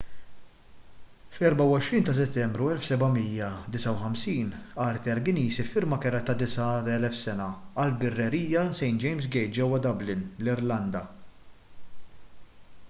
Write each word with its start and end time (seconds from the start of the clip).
fl-24 1.33 1.99
ta' 2.05 2.13
settembru 2.19 2.69
1759 2.77 4.61
arthur 4.87 5.21
guinness 5.27 5.59
iffirma 5.65 5.99
kera 6.05 6.21
ta' 6.31 6.37
9,000 6.45 7.11
sena 7.23 7.49
għall-birrerija 7.83 8.63
st 8.79 8.95
james' 9.05 9.29
gate 9.37 9.51
ġewwa 9.59 9.81
dublin 9.85 10.25
l-irlanda 10.45 11.03